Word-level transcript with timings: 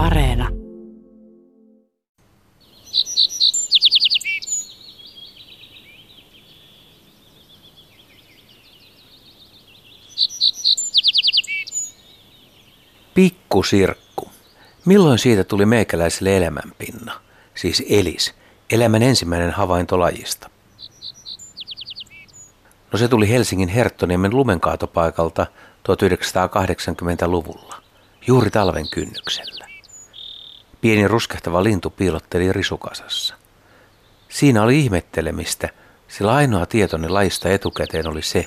Areena. 0.00 0.48
Pikkusirkku. 13.14 14.30
Milloin 14.84 15.18
siitä 15.18 15.44
tuli 15.44 15.66
meikäläiselle 15.66 16.36
elämänpinna, 16.36 17.20
siis 17.54 17.84
elis, 17.88 18.34
elämän 18.70 19.02
ensimmäinen 19.02 19.50
havainto 19.50 19.98
lajista? 19.98 20.50
No 22.92 22.98
se 22.98 23.08
tuli 23.08 23.28
Helsingin 23.28 23.68
Herttoniemen 23.68 24.36
lumenkaatopaikalta 24.36 25.46
1980-luvulla, 25.88 27.82
juuri 28.26 28.50
talven 28.50 28.88
kynnyksellä. 28.90 29.59
Pieni 30.80 31.08
ruskehtava 31.08 31.64
lintu 31.64 31.90
piilotteli 31.90 32.52
risukasassa. 32.52 33.34
Siinä 34.28 34.62
oli 34.62 34.80
ihmettelemistä, 34.80 35.68
sillä 36.08 36.34
ainoa 36.34 36.66
tietoni 36.66 37.08
lajista 37.08 37.48
etukäteen 37.48 38.08
oli 38.08 38.22
se, 38.22 38.46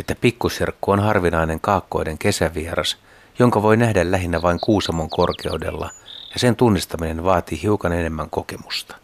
että 0.00 0.14
pikkusirkku 0.14 0.90
on 0.90 1.00
harvinainen 1.00 1.60
kaakkoiden 1.60 2.18
kesävieras, 2.18 2.96
jonka 3.38 3.62
voi 3.62 3.76
nähdä 3.76 4.10
lähinnä 4.10 4.42
vain 4.42 4.60
Kuusamon 4.60 5.10
korkeudella, 5.10 5.90
ja 6.32 6.38
sen 6.38 6.56
tunnistaminen 6.56 7.24
vaatii 7.24 7.62
hiukan 7.62 7.92
enemmän 7.92 8.30
kokemusta. 8.30 8.96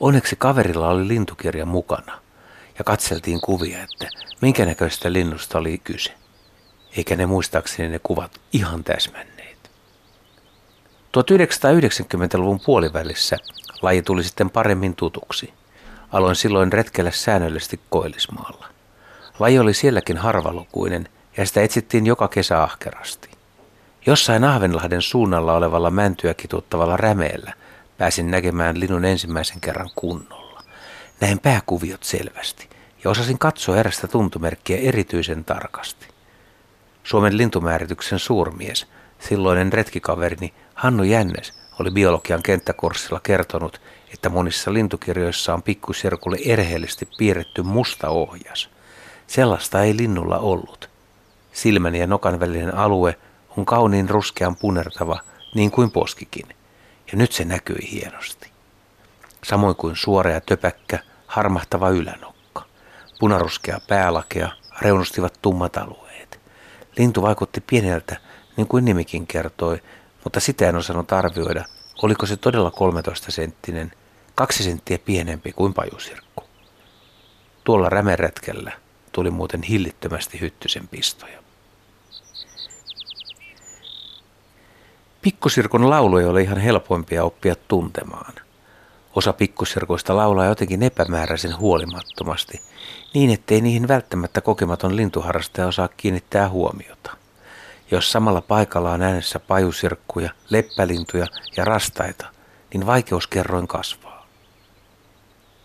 Onneksi 0.00 0.36
kaverilla 0.36 0.88
oli 0.88 1.08
lintukirja 1.08 1.66
mukana, 1.66 2.18
ja 2.78 2.84
katseltiin 2.84 3.40
kuvia, 3.40 3.82
että 3.82 4.08
minkä 4.40 4.66
näköistä 4.66 5.12
linnusta 5.12 5.58
oli 5.58 5.78
kyse. 5.78 6.14
Eikä 6.96 7.16
ne 7.16 7.26
muistaakseni 7.26 7.88
ne 7.88 7.98
kuvat 8.02 8.40
ihan 8.52 8.84
täsmänneet. 8.84 9.31
1990-luvun 11.16 12.60
puolivälissä 12.66 13.36
laji 13.82 14.02
tuli 14.02 14.24
sitten 14.24 14.50
paremmin 14.50 14.96
tutuksi. 14.96 15.52
Aloin 16.12 16.36
silloin 16.36 16.72
retkellä 16.72 17.10
säännöllisesti 17.10 17.80
Koillismaalla. 17.90 18.66
Laji 19.38 19.58
oli 19.58 19.74
sielläkin 19.74 20.16
harvalukuinen 20.16 21.08
ja 21.36 21.46
sitä 21.46 21.62
etsittiin 21.62 22.06
joka 22.06 22.28
kesä 22.28 22.62
ahkerasti. 22.62 23.30
Jossain 24.06 24.44
Ahvenlahden 24.44 25.02
suunnalla 25.02 25.54
olevalla 25.54 25.90
mäntyä 25.90 26.34
kituttavalla 26.34 26.96
rämeellä 26.96 27.52
pääsin 27.98 28.30
näkemään 28.30 28.80
linnun 28.80 29.04
ensimmäisen 29.04 29.60
kerran 29.60 29.90
kunnolla. 29.94 30.62
Näin 31.20 31.38
pääkuviot 31.38 32.04
selvästi 32.04 32.68
ja 33.04 33.10
osasin 33.10 33.38
katsoa 33.38 33.76
erästä 33.76 34.08
tuntomerkkiä 34.08 34.76
erityisen 34.76 35.44
tarkasti. 35.44 36.06
Suomen 37.04 37.36
lintumäärityksen 37.36 38.18
suurmies, 38.18 38.86
silloinen 39.28 39.72
retkikaverini 39.72 40.54
Hannu 40.74 41.02
Jännes, 41.02 41.52
oli 41.80 41.90
biologian 41.90 42.42
kenttäkurssilla 42.42 43.20
kertonut, 43.22 43.80
että 44.14 44.28
monissa 44.28 44.72
lintukirjoissa 44.72 45.54
on 45.54 45.62
pikkusirkulle 45.62 46.38
erheellisesti 46.46 47.08
piirretty 47.18 47.62
musta 47.62 48.08
ohjas. 48.08 48.68
Sellaista 49.26 49.82
ei 49.82 49.96
linnulla 49.96 50.38
ollut. 50.38 50.90
Silmän 51.52 51.94
ja 51.94 52.06
nokan 52.06 52.40
välinen 52.40 52.74
alue 52.74 53.18
on 53.56 53.64
kauniin 53.64 54.10
ruskean 54.10 54.56
punertava, 54.56 55.20
niin 55.54 55.70
kuin 55.70 55.90
poskikin, 55.90 56.48
ja 57.12 57.18
nyt 57.18 57.32
se 57.32 57.44
näkyi 57.44 57.90
hienosti. 57.92 58.50
Samoin 59.44 59.76
kuin 59.76 59.96
suora 59.96 60.30
ja 60.30 60.40
töpäkkä, 60.40 60.98
harmahtava 61.26 61.90
ylänokka. 61.90 62.64
Punaruskea 63.20 63.80
päälakea 63.88 64.50
reunustivat 64.80 65.38
tummat 65.42 65.76
alueet. 65.76 66.40
Lintu 66.96 67.22
vaikutti 67.22 67.60
pieneltä, 67.60 68.16
niin 68.56 68.66
kuin 68.66 68.84
nimikin 68.84 69.26
kertoi, 69.26 69.82
mutta 70.24 70.40
sitä 70.40 70.68
en 70.68 70.76
osannut 70.76 71.12
arvioida, 71.12 71.64
oliko 72.02 72.26
se 72.26 72.36
todella 72.36 72.70
13 72.70 73.30
senttinen, 73.30 73.92
kaksi 74.34 74.62
senttiä 74.62 74.98
pienempi 74.98 75.52
kuin 75.52 75.74
pajusirkku. 75.74 76.44
Tuolla 77.64 77.88
rämeretkellä 77.88 78.72
tuli 79.12 79.30
muuten 79.30 79.62
hillittömästi 79.62 80.40
hyttysen 80.40 80.88
pistoja. 80.88 81.42
Pikkusirkun 85.22 85.90
laulu 85.90 86.16
ei 86.16 86.26
ole 86.26 86.42
ihan 86.42 86.58
helpoimpia 86.58 87.24
oppia 87.24 87.54
tuntemaan. 87.68 88.32
Osa 89.14 89.32
pikkusirkoista 89.32 90.16
laulaa 90.16 90.46
jotenkin 90.46 90.82
epämääräisen 90.82 91.58
huolimattomasti, 91.58 92.60
niin 93.14 93.30
ettei 93.30 93.60
niihin 93.60 93.88
välttämättä 93.88 94.40
kokematon 94.40 94.96
lintuharrastaja 94.96 95.66
osaa 95.66 95.88
kiinnittää 95.88 96.48
huomiota. 96.48 97.21
Jos 97.90 98.12
samalla 98.12 98.40
paikalla 98.40 98.92
on 98.92 99.02
äänessä 99.02 99.40
pajusirkkuja, 99.40 100.30
leppälintuja 100.50 101.26
ja 101.56 101.64
rastaita, 101.64 102.26
niin 102.74 102.86
vaikeuskerroin 102.86 103.68
kasvaa. 103.68 104.26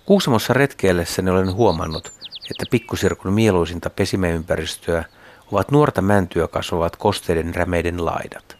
Kuusamossa 0.05 0.53
retkeillessäni 0.53 1.31
olen 1.31 1.53
huomannut, 1.53 2.13
että 2.51 2.66
pikkusirkun 2.72 3.33
mieluisinta 3.33 3.89
pesimäympäristöä 3.89 5.06
ovat 5.51 5.72
nuorta 5.72 6.01
mäntyä 6.01 6.47
kasvavat 6.47 6.95
kosteiden 6.95 7.56
rämeiden 7.56 8.06
laidat. 8.06 8.57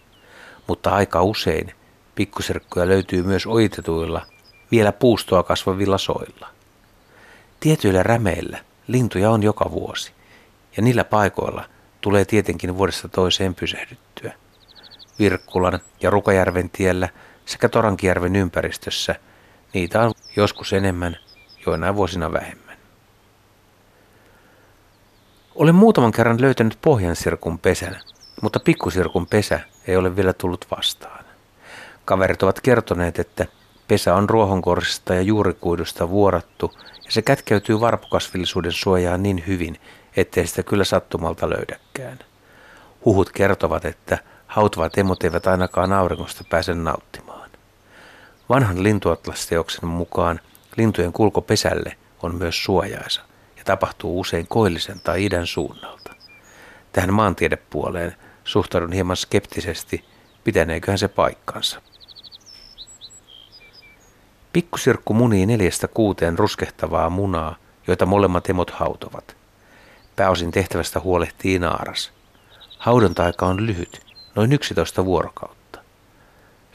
Mutta 0.67 0.90
aika 0.90 1.23
usein 1.23 1.73
pikkusirkkuja 2.16 2.88
löytyy 2.88 3.23
myös 3.23 3.46
ojitetuilla, 3.47 4.25
vielä 4.72 4.91
puustoa 4.91 5.44
kasvavilla 5.44 5.97
soilla. 5.97 6.47
Tietyillä 7.59 8.03
rämeillä 8.03 8.59
lintuja 8.88 9.31
on 9.31 9.44
joka 9.44 9.72
vuosi, 9.72 10.12
ja 10.78 10.84
niillä 10.84 11.03
paikoilla 11.03 11.66
tulee 12.02 12.25
tietenkin 12.25 12.78
vuodesta 12.78 13.08
toiseen 13.08 13.56
pysähdyttyä. 13.56 14.34
Virkkulan 15.19 15.80
ja 16.02 16.09
Rukajärven 16.09 16.69
tiellä 16.69 17.09
sekä 17.46 17.69
Torankijärven 17.69 18.35
ympäristössä 18.35 19.16
niitä 19.74 20.02
on 20.02 20.12
joskus 20.35 20.74
enemmän, 20.74 21.18
joinain 21.66 21.96
vuosina 21.96 22.34
vähemmän. 22.34 22.78
Olen 25.56 25.75
muutaman 25.75 26.12
kerran 26.12 26.41
löytänyt 26.41 26.78
pohjansirkun 26.81 27.59
pesän, 27.59 28.00
mutta 28.41 28.59
pikkusirkun 28.59 29.28
pesä 29.28 29.59
ei 29.88 29.97
ole 29.97 30.16
vielä 30.16 30.34
tullut 30.34 30.68
vastaan. 30.72 31.25
Kaverit 32.06 32.44
ovat 32.44 32.62
kertoneet, 32.62 33.19
että 33.19 33.46
pesä 33.88 34.16
on 34.16 34.29
ruohonkorsista 34.29 35.14
ja 35.14 35.22
juurikuidusta 35.22 36.09
vuorattu 36.09 36.74
ja 37.06 37.12
se 37.12 37.22
kätkeytyy 37.22 37.79
varpukasvillisuuden 37.79 38.72
suojaan 38.72 39.24
niin 39.24 39.44
hyvin, 39.47 39.79
ettei 40.17 40.47
sitä 40.47 40.63
kyllä 40.63 40.83
sattumalta 40.83 41.50
löydäkään. 41.50 42.19
Huhut 43.05 43.29
kertovat, 43.31 43.85
että 43.85 44.17
hautuvat 44.47 44.97
emot 44.97 45.23
eivät 45.23 45.47
ainakaan 45.47 45.94
auringosta 45.94 46.44
pääse 46.50 46.73
nauttimaan. 46.73 47.50
Vanhan 48.50 48.83
lintuatlasteoksen 48.83 49.88
mukaan 49.89 50.39
lintujen 50.78 51.13
kulko 51.13 51.41
pesälle 51.41 51.97
on 52.23 52.35
myös 52.35 52.63
suojaisa 52.63 53.28
tapahtuu 53.67 54.19
usein 54.19 54.47
koillisen 54.47 55.00
tai 55.00 55.25
idän 55.25 55.47
suunnalta. 55.47 56.16
Tähän 56.91 57.13
maantiedepuoleen 57.13 58.16
suhtaudun 58.44 58.91
hieman 58.94 59.17
skeptisesti, 59.17 60.05
pitäneeköhän 60.44 60.97
se 60.97 61.07
paikkansa. 61.07 61.81
Pikkusirkku 64.53 65.13
munii 65.13 65.45
neljästä 65.45 65.88
kuuteen 65.88 66.39
ruskehtavaa 66.39 67.09
munaa, 67.09 67.55
joita 67.88 68.05
molemmat 68.05 68.49
emot 68.49 68.72
hautovat. 68.72 69.36
Pääosin 70.17 70.51
tehtävästä 70.51 71.00
huolehtii 71.00 71.59
naaras. 71.59 72.11
Haudonta-aika 72.78 73.45
on 73.45 73.67
lyhyt, 73.67 74.01
noin 74.35 74.53
11 74.53 75.05
vuorokautta. 75.05 75.79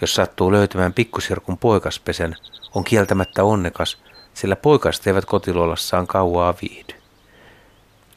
Jos 0.01 0.15
sattuu 0.15 0.53
löytämään 0.53 0.93
pikkusirkun 0.93 1.59
poikaspesän, 1.59 2.37
on 2.75 2.85
kieltämättä 2.85 3.45
onnekas, 3.45 3.99
sillä 4.35 4.57
poikaiset 4.57 5.07
eivät 5.07 5.25
kotiluolassaan 5.25 6.07
kauaa 6.07 6.55
viihdy. 6.63 6.95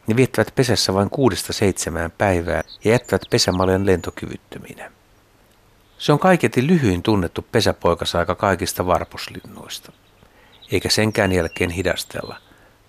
Ne 0.08 0.16
viettävät 0.16 0.56
pesässä 0.56 0.94
vain 0.94 1.09
kuudesta 1.09 1.53
seitsemään 1.53 2.12
päivää 2.12 2.63
ja 2.84 2.92
jättävät 2.92 3.24
pesämaljan 3.30 3.86
lentokyvyttöminä. 3.86 4.92
Se 5.97 6.13
on 6.13 6.19
kaiketi 6.19 6.68
lyhyin 6.68 7.04
tunnettu 7.04 7.45
pesäpoikasaika 7.51 8.36
kaikista 8.36 8.86
varpuslinnuista. 8.86 9.92
Eikä 10.72 10.89
senkään 10.89 11.31
jälkeen 11.31 11.69
hidastella. 11.69 12.44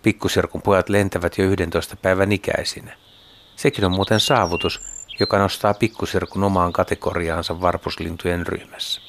Pikkusirkun 0.06 0.62
pojat 0.62 0.88
lentävät 0.88 1.38
jo 1.38 1.44
11 1.44 1.96
päivän 1.96 2.32
ikäisinä. 2.32 2.96
Sekin 3.56 3.84
on 3.84 3.92
muuten 3.92 4.20
saavutus, 4.20 4.80
joka 5.20 5.38
nostaa 5.38 5.74
pikkusirkun 5.74 6.44
omaan 6.44 6.72
kategoriaansa 6.72 7.60
varpuslintujen 7.60 8.46
ryhmässä. 8.46 9.00